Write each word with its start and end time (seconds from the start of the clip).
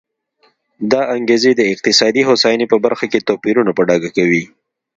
دا 0.91 1.01
انګېزې 1.15 1.51
د 1.55 1.61
اقتصادي 1.73 2.21
هوساینې 2.29 2.65
په 2.71 2.77
برخه 2.85 3.05
کې 3.11 3.25
توپیرونه 3.27 3.71
په 3.77 3.81
ډاګه 3.87 4.09
کوي. 4.17 4.43